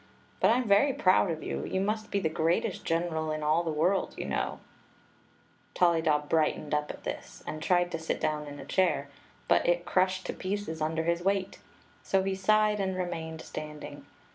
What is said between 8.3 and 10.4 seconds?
in a chair: but it crushed to